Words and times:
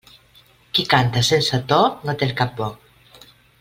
Qui 0.77 0.85
canta 0.93 1.23
sense 1.29 1.61
to 1.73 1.81
no 2.09 2.19
té 2.23 2.31
el 2.31 2.37
cap 2.43 2.61
bo. 2.63 2.75